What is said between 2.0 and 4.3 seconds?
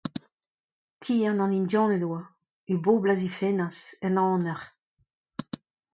e oa. E bobl a zifennas, en